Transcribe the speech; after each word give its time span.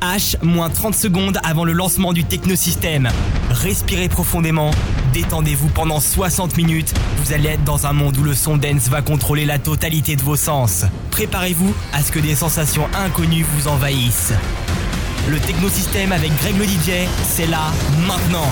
H, 0.00 0.36
moins 0.42 0.70
30 0.70 0.94
secondes 0.94 1.38
avant 1.44 1.64
le 1.64 1.72
lancement 1.72 2.12
du 2.12 2.24
technosystème. 2.24 3.08
Respirez 3.50 4.08
profondément, 4.08 4.70
détendez-vous 5.12 5.68
pendant 5.68 6.00
60 6.00 6.56
minutes. 6.56 6.94
Vous 7.18 7.32
allez 7.32 7.50
être 7.50 7.64
dans 7.64 7.86
un 7.86 7.92
monde 7.92 8.16
où 8.16 8.22
le 8.22 8.34
son 8.34 8.56
dance 8.56 8.88
va 8.88 9.02
contrôler 9.02 9.44
la 9.44 9.58
totalité 9.58 10.16
de 10.16 10.22
vos 10.22 10.36
sens. 10.36 10.84
Préparez-vous 11.10 11.74
à 11.92 12.02
ce 12.02 12.12
que 12.12 12.18
des 12.18 12.34
sensations 12.34 12.86
inconnues 12.94 13.44
vous 13.54 13.68
envahissent. 13.68 14.32
Le 15.28 15.38
technosystème 15.38 16.12
avec 16.12 16.34
Greg 16.38 16.56
le 16.56 16.64
DJ, 16.64 17.08
c'est 17.22 17.46
là, 17.46 17.70
maintenant. 18.06 18.48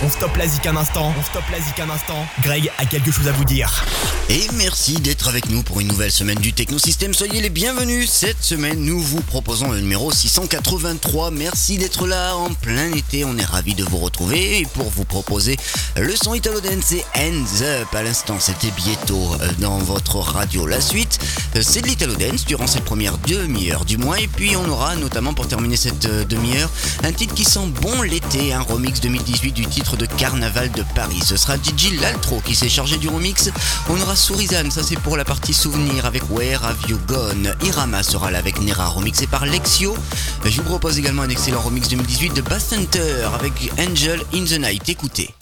Un 0.00 0.76
instant. 0.76 1.12
On 1.18 1.22
stoppe 1.22 1.50
la 1.50 1.60
zik 1.60 1.80
un 1.80 1.90
instant. 1.90 2.26
Greg 2.42 2.70
a 2.78 2.84
quelque 2.84 3.10
chose 3.10 3.26
à 3.26 3.32
vous 3.32 3.44
dire. 3.44 3.84
Et 4.28 4.46
merci 4.54 4.94
d'être 4.94 5.28
avec 5.28 5.48
nous 5.48 5.62
pour 5.62 5.80
une 5.80 5.88
nouvelle 5.88 6.12
semaine 6.12 6.38
du 6.38 6.52
Technosystème. 6.52 7.14
Soyez 7.14 7.40
les 7.40 7.50
bienvenus. 7.50 8.08
Cette 8.10 8.42
semaine, 8.42 8.80
nous 8.84 9.00
vous 9.00 9.22
proposons 9.22 9.72
le 9.72 9.80
numéro 9.80 10.12
683. 10.12 11.30
Merci 11.30 11.78
d'être 11.78 12.06
là 12.06 12.36
en 12.36 12.52
plein 12.52 12.92
été. 12.92 13.24
On 13.24 13.36
est 13.38 13.44
ravis 13.44 13.74
de 13.74 13.84
vous 13.84 13.98
retrouver 13.98 14.60
et 14.60 14.66
pour 14.66 14.88
vous 14.90 15.04
proposer 15.04 15.56
le 15.96 16.14
son 16.14 16.34
Italo 16.34 16.60
Dance 16.60 16.94
Hands 17.16 17.62
Up. 17.62 17.88
À 17.94 18.02
l'instant, 18.02 18.36
c'était 18.38 18.70
bientôt 18.76 19.34
euh, 19.40 19.48
dans 19.58 19.78
votre 19.78 20.16
radio. 20.16 20.66
La 20.66 20.80
suite, 20.80 21.18
euh, 21.56 21.62
c'est 21.62 21.80
de 21.80 21.86
l'Italo 21.86 22.14
Dance 22.14 22.44
durant 22.44 22.66
cette 22.66 22.84
première 22.84 23.18
demi-heure 23.18 23.84
du 23.84 23.96
mois. 23.96 24.20
Et 24.20 24.28
puis, 24.28 24.54
on 24.56 24.68
aura 24.68 24.94
notamment 24.96 25.34
pour 25.34 25.48
terminer 25.48 25.76
cette 25.76 26.04
euh, 26.04 26.24
demi-heure 26.24 26.70
un 27.02 27.12
titre 27.12 27.34
qui 27.34 27.44
sent 27.44 27.66
bon 27.80 28.02
l'été, 28.02 28.52
un 28.52 28.62
remix 28.62 29.00
2018 29.00 29.52
du 29.52 29.66
titre 29.66 29.87
de 29.96 30.06
Carnaval 30.06 30.70
de 30.72 30.84
Paris. 30.94 31.20
Ce 31.24 31.36
sera 31.36 31.56
DJ 31.56 32.00
Laltro 32.00 32.40
qui 32.44 32.54
s'est 32.54 32.68
chargé 32.68 32.96
du 32.96 33.08
remix. 33.08 33.50
On 33.88 34.00
aura 34.00 34.16
Sourizane, 34.16 34.70
ça 34.70 34.82
c'est 34.82 34.98
pour 34.98 35.16
la 35.16 35.24
partie 35.24 35.54
souvenir 35.54 36.06
avec 36.06 36.22
Where 36.30 36.64
Have 36.64 36.78
You 36.88 36.98
Gone? 37.06 37.54
Irama 37.62 38.02
sera 38.02 38.30
là 38.30 38.38
avec 38.38 38.60
Nera, 38.60 38.86
remixé 38.86 39.26
par 39.26 39.46
Lexio. 39.46 39.96
Je 40.44 40.56
vous 40.56 40.62
propose 40.62 40.98
également 40.98 41.22
un 41.22 41.28
excellent 41.28 41.60
remix 41.60 41.88
2018 41.88 42.34
de 42.34 42.42
Bass 42.42 42.66
Center 42.68 43.28
avec 43.34 43.72
Angel 43.78 44.20
in 44.34 44.44
the 44.44 44.58
Night. 44.58 44.88
Écoutez. 44.88 45.34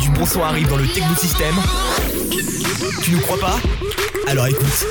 Du 0.00 0.10
bon 0.10 0.26
son 0.26 0.42
arrive 0.42 0.68
dans 0.68 0.76
le 0.76 0.86
Techno 0.88 1.14
System. 1.16 1.54
Tu 3.02 3.12
nous 3.12 3.20
crois 3.20 3.38
pas? 3.38 3.58
Alors 4.26 4.46
écoute. 4.46 4.86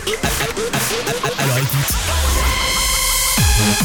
Alors 1.40 1.58
écoute. 1.58 2.37
Thank 3.60 3.82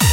you. 0.00 0.05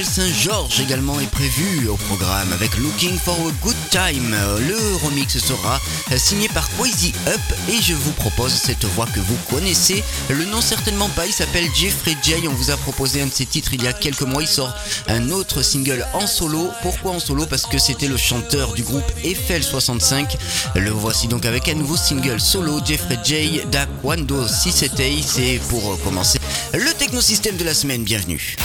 Saint-Georges 0.00 0.80
également 0.80 1.20
est 1.20 1.30
prévu 1.30 1.86
au 1.88 1.96
programme 1.96 2.50
avec 2.54 2.76
Looking 2.78 3.18
for 3.18 3.36
a 3.36 3.52
Good 3.62 3.76
Time. 3.90 4.34
Le 4.66 4.96
remix 5.04 5.38
sera 5.38 5.78
signé 6.16 6.48
par 6.48 6.66
Quasi 6.78 7.12
Up 7.28 7.40
et 7.68 7.80
je 7.80 7.92
vous 7.92 8.12
propose 8.12 8.52
cette 8.52 8.86
voix 8.86 9.04
que 9.06 9.20
vous 9.20 9.36
connaissez. 9.50 10.02
Le 10.30 10.46
nom 10.46 10.62
certainement 10.62 11.10
pas, 11.10 11.26
il 11.26 11.32
s'appelle 11.32 11.66
Jeffrey 11.74 12.16
J. 12.22 12.48
On 12.48 12.54
vous 12.54 12.70
a 12.70 12.76
proposé 12.78 13.20
un 13.20 13.26
de 13.26 13.32
ses 13.32 13.44
titres 13.44 13.74
il 13.74 13.82
y 13.82 13.86
a 13.86 13.92
quelques 13.92 14.22
mois. 14.22 14.42
Il 14.42 14.48
sort 14.48 14.74
un 15.08 15.30
autre 15.30 15.60
single 15.60 16.06
en 16.14 16.26
solo. 16.26 16.70
Pourquoi 16.80 17.12
en 17.12 17.20
solo? 17.20 17.44
Parce 17.44 17.66
que 17.66 17.78
c'était 17.78 18.08
le 18.08 18.16
chanteur 18.16 18.72
du 18.72 18.82
groupe 18.82 19.10
FL65. 19.22 20.36
Le 20.74 20.90
voici 20.90 21.28
donc 21.28 21.44
avec 21.44 21.68
un 21.68 21.74
nouveau 21.74 21.98
single 21.98 22.40
solo, 22.40 22.80
Jeffrey 22.82 23.18
J. 23.22 23.60
Da 23.70 23.86
Quando 24.00 24.48
Si. 24.48 24.72
C'est 24.72 25.60
pour 25.68 26.00
commencer 26.02 26.38
le 26.72 26.92
technosystème 26.94 27.58
de 27.58 27.64
la 27.64 27.74
semaine. 27.74 28.04
Bienvenue. 28.04 28.56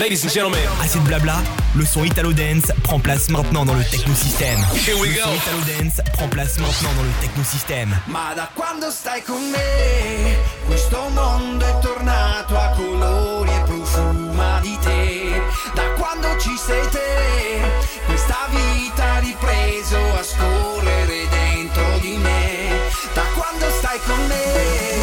Ladies 0.00 0.24
and 0.24 0.30
gentlemen. 0.30 0.60
Assez 0.82 0.98
de 0.98 1.04
blabla, 1.04 1.42
le 1.76 1.84
son 1.84 2.04
Italo 2.04 2.32
Dance 2.32 2.72
prend 2.84 2.98
place 2.98 3.28
maintenant 3.28 3.66
dans 3.66 3.74
le 3.74 3.84
technosystème. 3.84 4.58
Here 4.72 4.96
we 4.98 5.10
go. 5.10 5.16
Le 5.16 5.20
son 5.20 5.34
Italo 5.34 5.60
Dance 5.66 6.00
prend 6.14 6.28
place 6.28 6.58
maintenant 6.58 6.88
dans 6.96 7.02
le 7.02 7.12
technosystème. 7.20 7.94
Ma 8.06 8.32
da 8.34 8.48
quando 8.54 8.90
stai 8.90 9.22
con 9.22 9.42
me, 9.50 10.38
questo 10.66 10.96
mondo 11.12 11.66
è 11.66 11.78
tornato 11.82 12.56
a 12.56 12.68
colori 12.74 13.50
e 13.50 13.60
profuma 13.66 14.58
di 14.62 14.78
te. 14.80 15.42
Da 15.74 15.90
quando 15.98 16.28
ci 16.40 16.56
sei 16.56 16.88
te, 16.88 17.60
questa 18.06 18.48
vita 18.48 19.04
ha 19.04 19.18
ripreso 19.18 19.98
a 19.98 20.22
scorrere 20.22 21.28
dentro 21.28 21.98
di 22.00 22.16
me. 22.16 22.72
Da 23.12 23.24
quando 23.34 23.66
stai 23.78 24.00
con 24.06 24.26
me. 24.28 24.99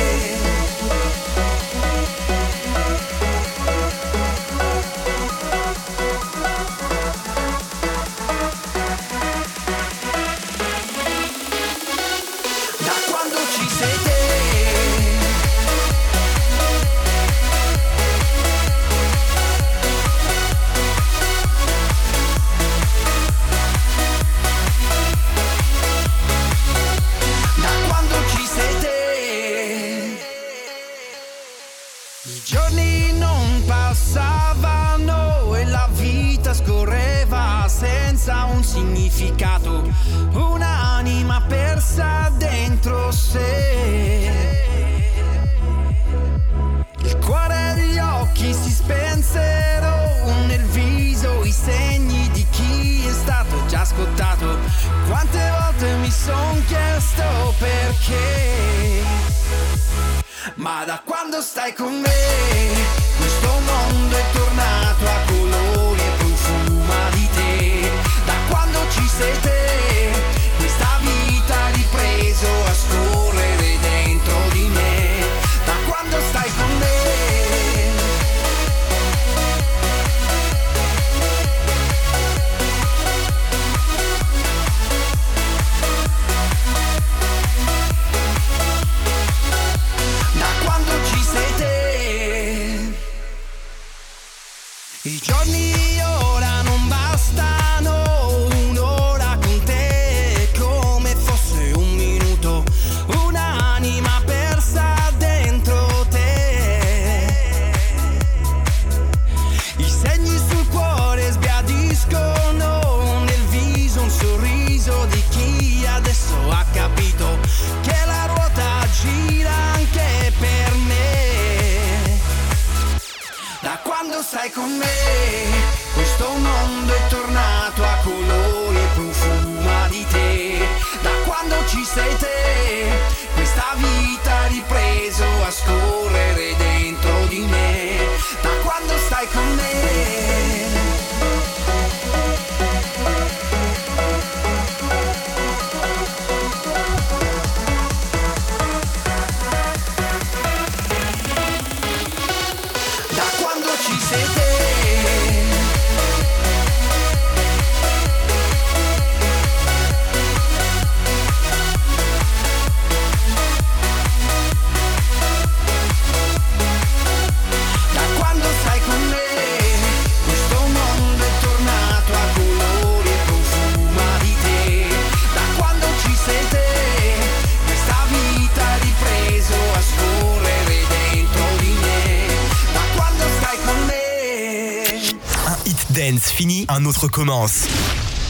Fini, 186.97 187.05
un 187.05 187.05
autre 187.05 187.07
commence. 187.07 187.67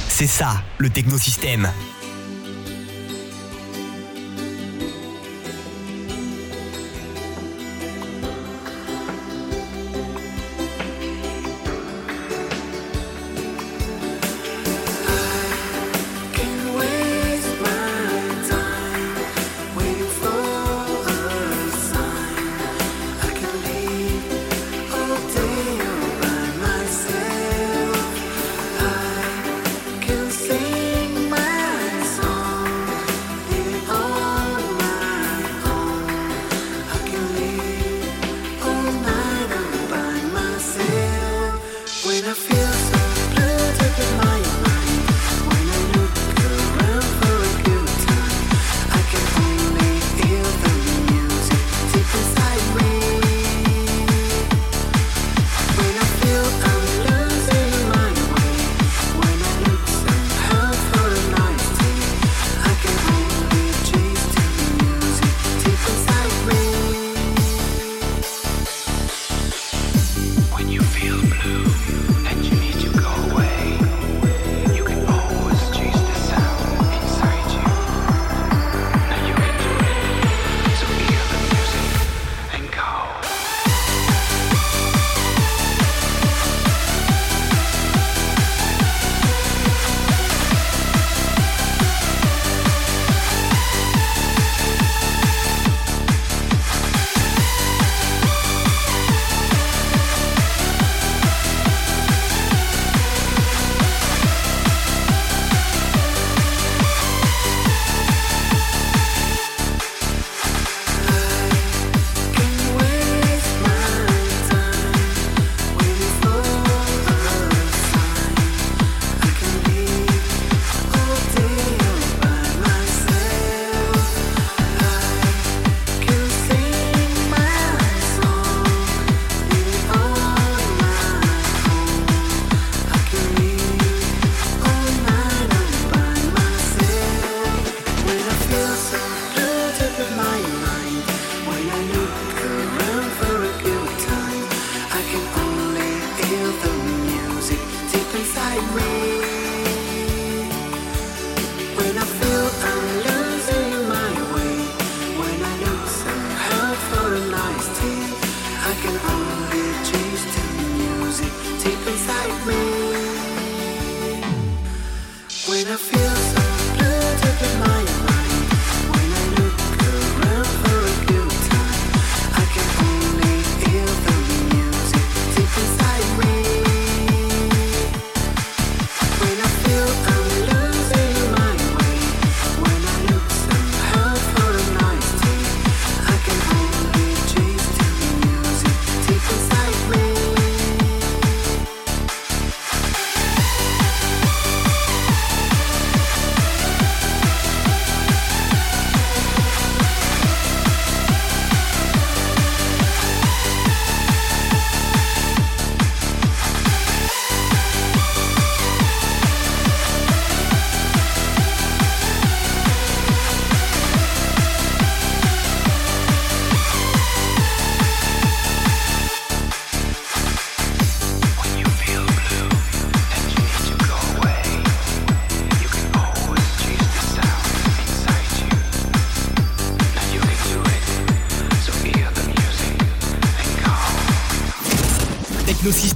C'est 0.09 0.27
ça, 0.27 0.61
le 0.77 0.89
technosystème. 0.89 1.69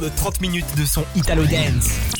de 0.00 0.10
30 0.10 0.40
minutes 0.40 0.74
de 0.76 0.84
son 0.84 1.04
Italo 1.14 1.44
Dance. 1.44 2.15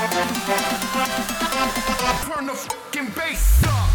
Turn 0.00 0.08
the 2.46 2.54
fucking 2.54 3.12
bass 3.14 3.62
up. 3.66 3.90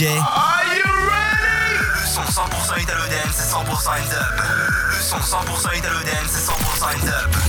Are 0.00 0.14
you 0.76 0.84
ready? 1.08 1.82
Le 1.92 2.06
son 2.06 2.22
100% 2.22 2.82
italo 2.82 3.02
dance, 3.10 3.34
c'est 3.34 3.50
100% 3.50 3.58
end 3.58 4.12
up. 4.12 4.42
Le 4.90 5.02
son 5.02 5.16
100% 5.16 5.76
italo 5.76 5.98
dance, 6.04 6.28
c'est 6.28 6.46
100% 6.46 6.54
end 6.94 7.08
up. 7.08 7.47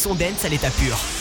Son 0.00 0.14
dance 0.14 0.46
à 0.46 0.48
l'état 0.48 0.70
pur. 0.70 1.19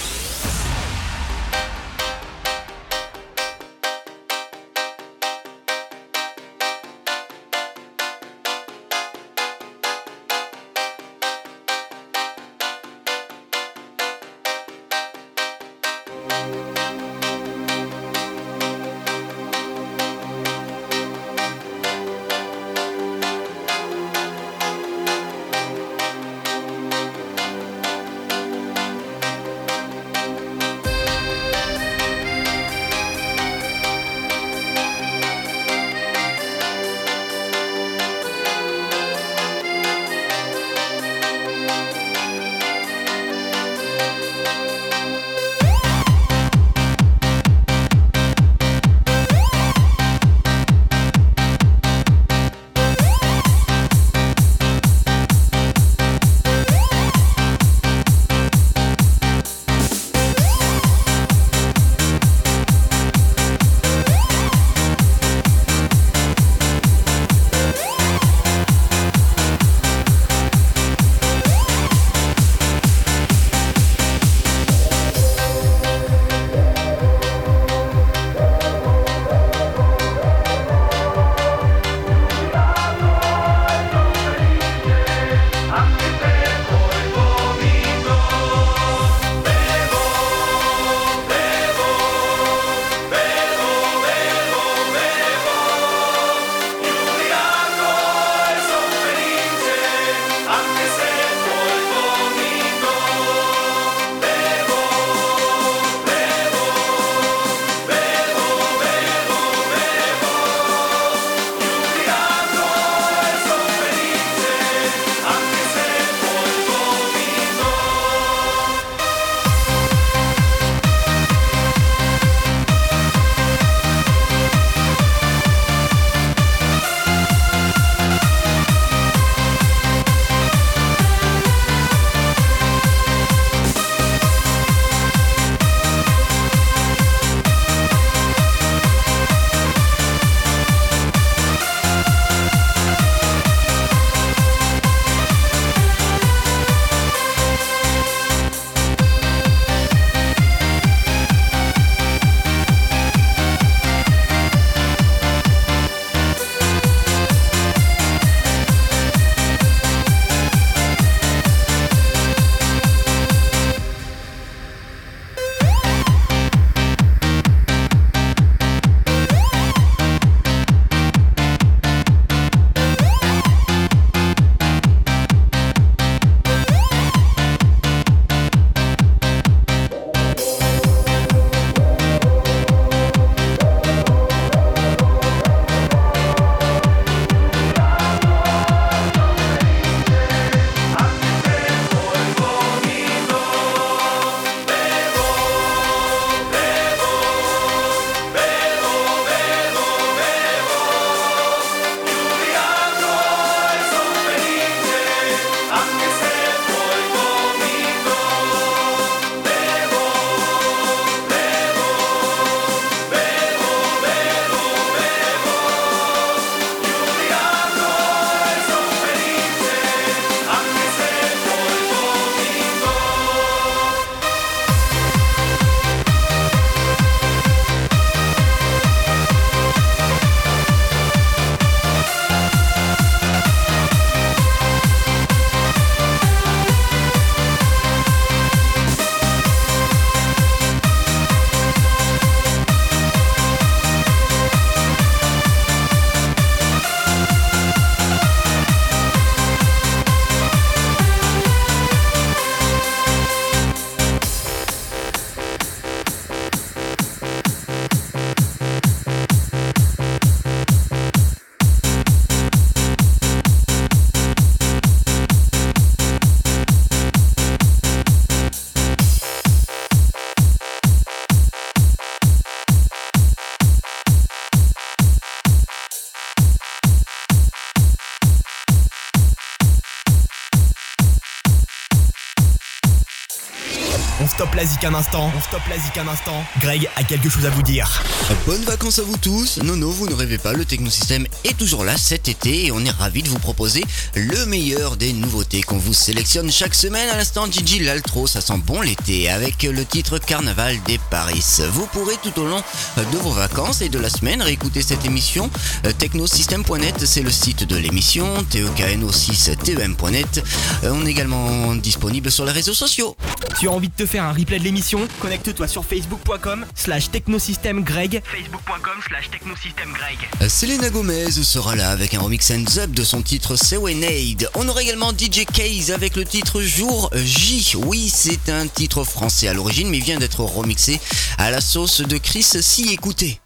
Stoppe 284.28 284.54
la 284.56 284.66
zik 284.66 284.84
un 284.84 284.94
instant. 284.94 285.32
On 285.36 285.42
stoppe 285.42 285.68
la 285.70 285.78
zik 285.78 285.98
un 285.98 286.08
instant. 286.08 286.44
Greg 286.60 286.90
a 286.96 287.04
quelque 287.04 287.30
chose 287.30 287.46
à 287.46 287.50
vous 287.50 287.62
dire. 287.62 288.04
Bonnes 288.46 288.64
vacances 288.64 289.00
à 289.00 289.04
vous 289.04 289.18
tous. 289.18 289.58
Non, 289.64 289.76
non, 289.76 289.90
vous 289.90 290.08
ne 290.08 290.14
rêvez 290.14 290.38
pas, 290.38 290.54
le 290.54 290.66
Technosystème 290.66 291.26
est 291.44 291.58
toujours 291.58 291.84
là 291.84 291.98
cet 291.98 292.28
été 292.28 292.66
et 292.66 292.72
on 292.72 292.84
est 292.86 292.90
ravis 292.92 293.24
de 293.24 293.30
vous 293.30 293.40
proposer 293.40 293.84
le 294.16 294.46
meilleur 294.46 294.98
des 294.98 295.14
nouveautés 295.14 295.62
qu'on 295.62 295.78
vous 295.78 295.94
sélectionne 295.94 296.52
chaque 296.52 296.76
semaine. 296.76 297.10
À 297.10 297.18
l'instant, 297.18 297.46
Gigi 297.50 297.80
l'Altro, 297.80 298.28
ça 298.28 298.42
sent 298.42 298.58
bon 298.66 298.82
l'été 298.82 299.30
avec 299.30 299.64
le 299.64 299.86
titre 299.86 300.18
Carnaval 300.20 300.78
des 300.86 301.00
Paris. 301.10 301.44
Vous 301.72 301.86
pourrez 301.88 302.16
tout 302.22 302.40
au 302.42 302.46
long 302.46 302.62
de 302.98 303.18
vos 303.18 303.32
vacances 303.32 303.82
et 303.82 303.90
de 303.90 304.00
la 304.00 304.10
semaine 304.10 304.42
réécouter 304.42 304.82
cette 304.82 305.06
émission. 305.06 305.50
Technosystème.net, 305.98 307.06
c'est 307.06 307.22
le 307.22 307.32
site 307.32 307.64
de 307.64 307.76
l'émission. 307.76 308.28
TEKNO6TEM.net. 308.52 310.44
Euh, 310.84 310.92
On 310.94 311.06
est 311.06 311.12
également 311.12 311.76
disponible 311.76 312.32
sur 312.32 312.46
les 312.46 312.52
réseaux 312.52 312.74
sociaux. 312.74 313.16
Tu 313.60 313.68
as 313.68 313.72
envie 313.72 313.90
de 313.90 313.94
te 313.94 314.06
faire 314.06 314.19
un 314.26 314.32
replay 314.32 314.60
de 314.60 314.64
l'émission 314.64 315.08
Connecte-toi 315.20 315.68
sur 315.68 315.86
facebook.com 315.86 316.66
slash 316.76 317.12
technosystèmegreg. 317.12 318.22
Facebook.com 318.26 319.00
slash 319.08 319.30
technosystèmegreg. 319.30 320.18
Selena 320.48 320.90
Gomez 320.90 321.32
sera 321.32 321.76
là 321.76 321.90
avec 321.90 322.14
un 322.14 322.20
remix 322.20 322.50
hands 322.52 322.78
up 322.78 322.92
de 322.92 323.04
son 323.04 323.22
titre 323.22 323.56
Serenade. 323.56 324.50
On 324.56 324.68
aura 324.68 324.82
également 324.82 325.12
DJ 325.12 325.46
Case 325.46 325.92
avec 325.92 326.16
le 326.16 326.26
titre 326.26 326.62
Jour 326.62 327.10
J. 327.16 327.74
Oui, 327.78 328.10
c'est 328.14 328.50
un 328.50 328.68
titre 328.68 329.04
français 329.04 329.48
à 329.48 329.54
l'origine, 329.54 329.90
mais 329.90 330.00
vient 330.00 330.20
d'être 330.20 330.42
remixé 330.42 331.00
à 331.38 331.52
la 331.52 331.62
sauce 331.62 332.02
de 332.02 332.18
Chris 332.18 332.44
Si 332.44 332.92
écoutez. 332.94 333.40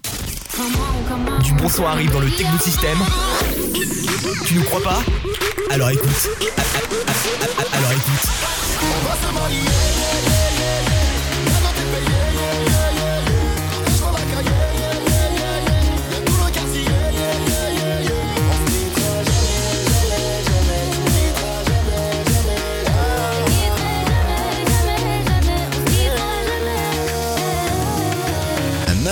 Du 1.43 1.53
bon 1.53 1.69
son 1.69 1.86
arrive 1.86 2.12
dans 2.12 2.19
le 2.19 2.29
technosystème. 2.31 2.99
Tu 4.45 4.55
nous 4.55 4.63
crois 4.63 4.83
pas? 4.83 5.03
Alors 5.71 5.89
écoute. 5.89 6.29
Alors 7.73 7.91
écoute. 7.91 8.29
yeah, 12.01 12.63
yeah. 12.63 12.72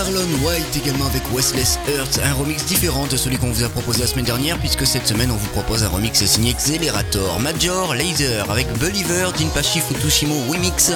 Marlon 0.02 0.28
White 0.44 0.78
également 0.78 1.06
avec 1.06 1.22
Westless 1.32 1.78
Earth, 1.88 2.20
un 2.24 2.34
remix 2.34 2.66
différent 2.66 3.06
de 3.06 3.16
celui 3.16 3.38
qu'on 3.38 3.52
vous 3.52 3.64
a 3.64 3.70
proposé 3.70 4.00
la 4.00 4.08
semaine 4.08 4.26
dernière 4.26 4.58
puisque 4.58 4.88
cette 4.88 5.06
semaine 5.06 5.30
on 5.30 5.36
vous 5.36 5.50
propose 5.50 5.84
un 5.84 5.90
remix 5.90 6.26
signé 6.26 6.56
Xelerator, 6.56 7.40
Major 7.40 7.94
Laser 7.94 8.50
avec 8.50 8.66
Believer, 8.80 9.30
Jinpachi 9.38 9.80
Futushimo 9.80 10.34
Remix 10.52 10.92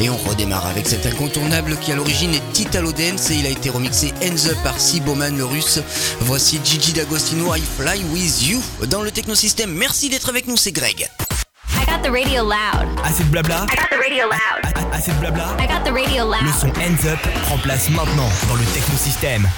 et 0.00 0.10
on 0.10 0.18
redémarre 0.18 0.66
avec 0.66 0.86
cet 0.86 1.06
incontournable 1.06 1.78
qui 1.78 1.92
à 1.92 1.96
l'origine 1.96 2.34
est 2.34 2.52
Titalo 2.52 2.92
Dance 2.92 3.30
et 3.30 3.36
il 3.36 3.46
a 3.46 3.50
été 3.50 3.70
remixé 3.70 4.12
Hands 4.22 4.50
Up 4.50 4.58
par 4.62 4.78
Siboman 4.78 5.34
le 5.34 5.46
russe. 5.46 5.80
Voici 6.20 6.60
Gigi 6.62 6.92
D'Agostino 6.92 7.54
I 7.56 7.62
Fly 7.78 8.04
With 8.12 8.42
You 8.42 8.62
dans 8.88 9.00
le 9.00 9.10
technosystème. 9.10 9.72
Merci 9.72 10.10
d'être 10.10 10.28
avec 10.28 10.46
nous, 10.46 10.58
c'est 10.58 10.72
Greg. 10.72 11.08
I 11.80 11.84
got 11.84 12.02
the 12.02 12.10
radio 12.10 12.42
loud. 12.42 12.86
Assez 13.04 13.24
de 13.24 13.30
blabla 13.30 13.66
I 13.70 13.76
got 13.76 13.88
the 13.90 13.98
radio 13.98 14.26
loud. 14.26 14.64
A- 14.64 14.94
Assez 14.96 15.12
de 15.12 15.18
blabla 15.18 15.56
I 15.58 15.66
got 15.66 15.84
the 15.84 15.92
radio 15.92 16.24
loud. 16.24 16.42
Le 16.44 16.52
son 16.52 16.68
Hands 16.74 17.04
Up 17.06 17.18
prend 17.46 17.58
place 17.58 17.88
maintenant 17.90 18.28
dans 18.48 18.56
le 18.56 18.64
technosystème. 18.74 19.48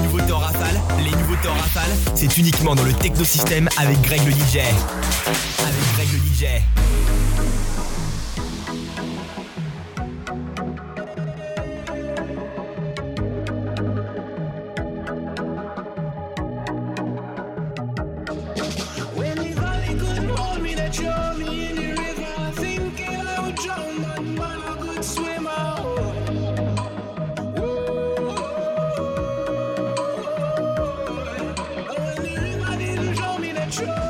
Nouveautés 0.00 0.32
en 0.32 0.38
rafale, 0.38 0.80
les 0.98 1.10
nouveautés 1.10 1.48
en 1.48 1.54
rafale, 1.54 1.90
c'est 2.14 2.36
uniquement 2.38 2.74
dans 2.74 2.84
le 2.84 2.92
technosystème 2.92 3.68
avec 3.78 4.00
Greg 4.02 4.20
le 4.24 4.32
DJ. 4.32 4.58
true. 33.70 34.09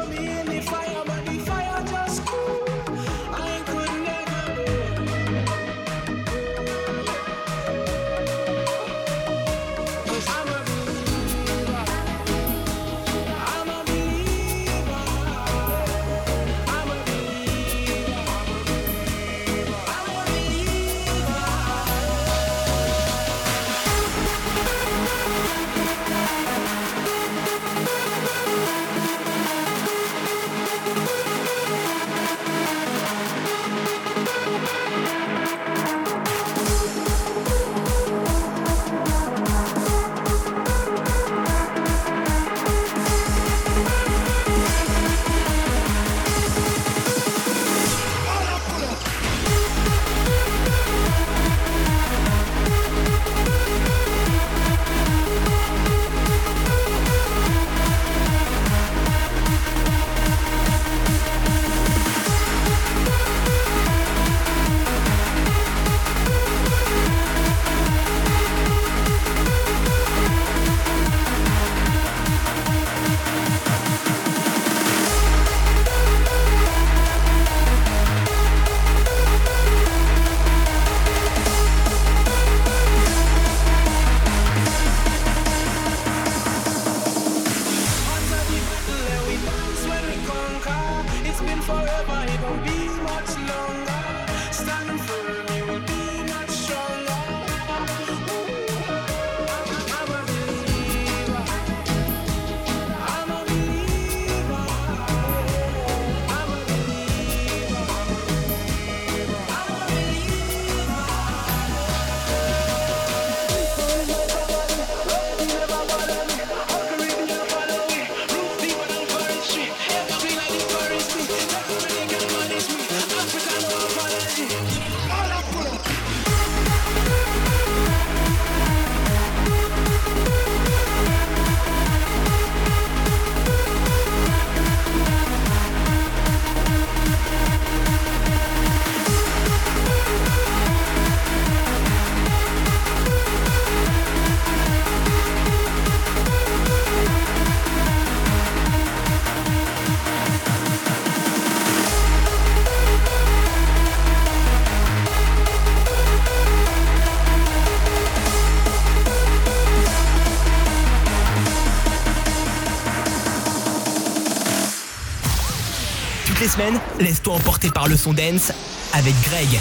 laisse-toi 166.98 167.34
emporter 167.34 167.70
par 167.70 167.88
le 167.88 167.96
son 167.96 168.12
dance 168.12 168.52
avec 168.92 169.14
Greg. 169.22 169.60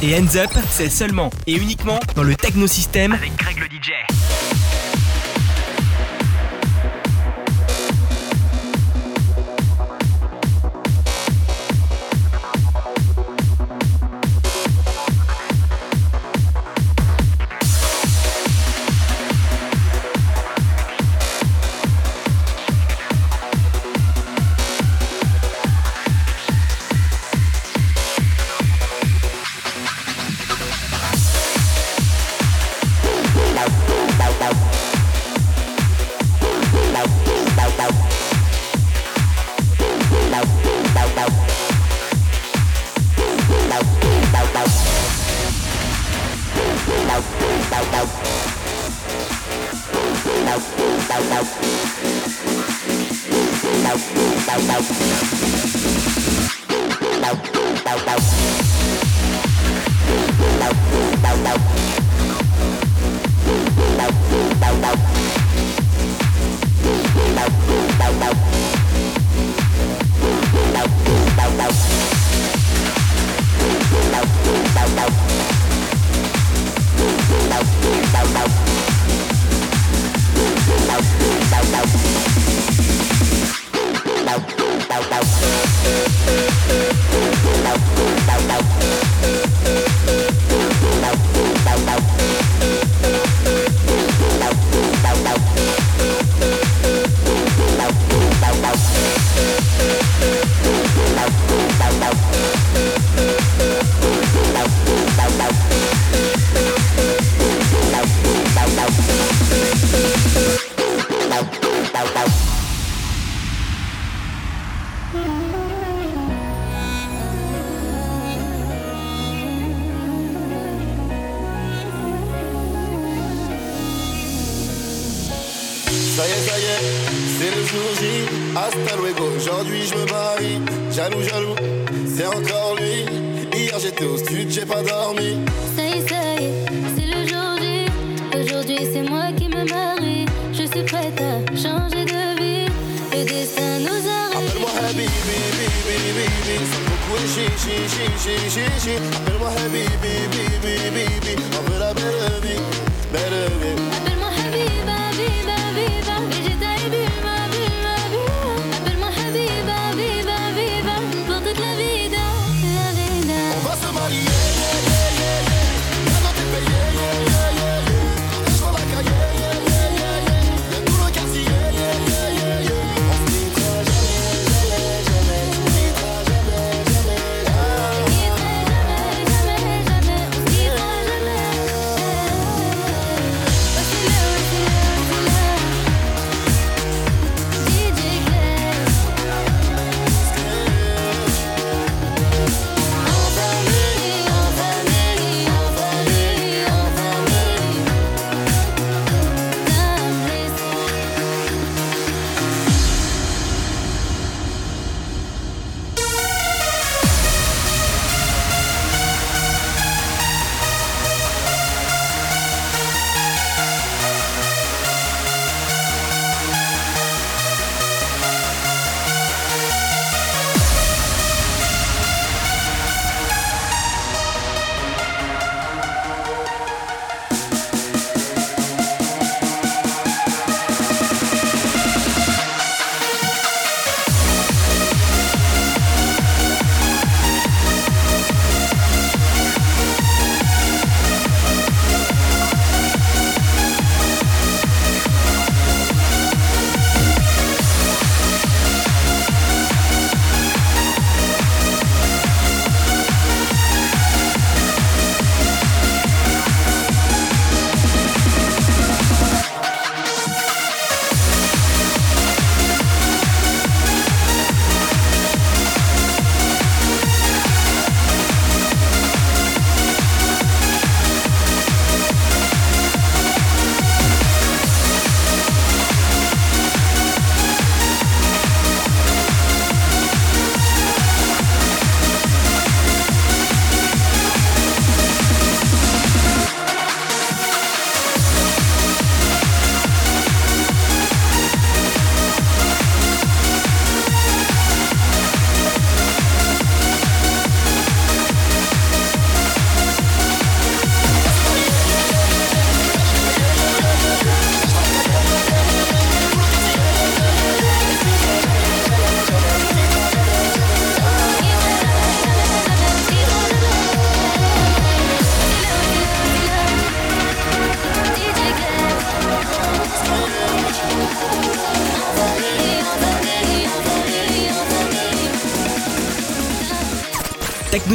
Et 0.00 0.18
Hands 0.18 0.36
Up, 0.36 0.50
c'est 0.70 0.88
seulement 0.88 1.28
et 1.46 1.52
uniquement 1.52 2.00
dans 2.14 2.22
le 2.22 2.34
Technosystème 2.34 3.12
avec 3.12 3.36
Greg 3.36 3.67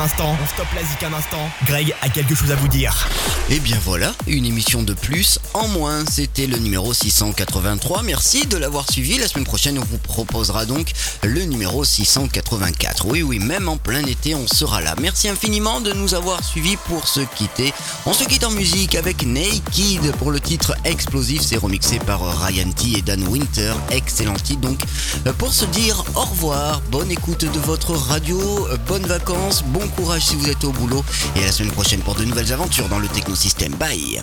Instant. 0.00 0.36
On 0.42 0.46
stoppe 0.46 0.72
la 0.74 0.82
zik 0.82 1.02
un 1.02 1.12
instant. 1.12 1.50
Greg 1.66 1.94
a 2.02 2.08
quelque 2.08 2.34
chose 2.34 2.50
à 2.50 2.56
vous 2.56 2.68
dire. 2.68 3.08
Et 3.48 3.56
Eh 3.56 3.60
bien 3.60 3.78
voilà, 3.84 4.14
une 4.26 4.44
émission 4.44 4.82
de 4.82 4.92
plus 4.92 5.38
en 5.54 5.68
moins. 5.68 6.04
Le 6.38 6.56
numéro 6.56 6.94
683. 6.94 8.02
Merci 8.02 8.46
de 8.46 8.56
l'avoir 8.56 8.90
suivi. 8.90 9.18
La 9.18 9.28
semaine 9.28 9.44
prochaine, 9.44 9.78
on 9.78 9.84
vous 9.84 9.98
proposera 9.98 10.64
donc 10.64 10.90
le 11.22 11.42
numéro 11.42 11.84
684. 11.84 13.06
Oui, 13.06 13.22
oui, 13.22 13.38
même 13.38 13.68
en 13.68 13.76
plein 13.76 14.04
été, 14.06 14.34
on 14.34 14.48
sera 14.48 14.80
là. 14.80 14.94
Merci 15.00 15.28
infiniment 15.28 15.80
de 15.80 15.92
nous 15.92 16.14
avoir 16.14 16.42
suivis 16.42 16.78
pour 16.88 17.06
se 17.06 17.20
quitter. 17.20 17.72
On 18.06 18.14
se 18.14 18.24
quitte 18.24 18.44
en 18.44 18.50
musique 18.50 18.94
avec 18.94 19.24
Naked 19.26 20.16
pour 20.18 20.30
le 20.30 20.40
titre 20.40 20.74
Explosif. 20.84 21.42
C'est 21.42 21.58
remixé 21.58 21.98
par 21.98 22.20
Ryan 22.44 22.70
T 22.72 22.98
et 22.98 23.02
Dan 23.02 23.28
Winter. 23.28 23.74
Excellent 23.90 24.34
titre 24.34 24.62
donc. 24.62 24.80
Pour 25.38 25.52
se 25.52 25.66
dire 25.66 26.02
au 26.16 26.22
revoir, 26.22 26.80
bonne 26.90 27.10
écoute 27.10 27.44
de 27.44 27.60
votre 27.60 27.92
radio, 27.92 28.66
bonnes 28.88 29.06
vacances, 29.06 29.62
bon 29.64 29.86
courage 29.88 30.22
si 30.22 30.36
vous 30.36 30.48
êtes 30.48 30.64
au 30.64 30.72
boulot. 30.72 31.04
Et 31.36 31.40
la 31.42 31.52
semaine 31.52 31.72
prochaine 31.72 32.00
pour 32.00 32.14
de 32.14 32.24
nouvelles 32.24 32.52
aventures 32.52 32.88
dans 32.88 32.98
le 32.98 33.08
technosystème. 33.08 33.74
Bye 33.74 34.22